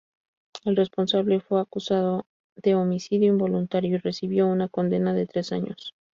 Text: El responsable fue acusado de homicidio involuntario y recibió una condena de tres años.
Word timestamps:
El 0.65 0.77
responsable 0.77 1.41
fue 1.41 1.61
acusado 1.61 2.25
de 2.55 2.73
homicidio 2.73 3.27
involuntario 3.27 3.93
y 3.93 3.97
recibió 3.99 4.47
una 4.47 4.67
condena 4.67 5.13
de 5.13 5.27
tres 5.27 5.51
años. 5.51 5.93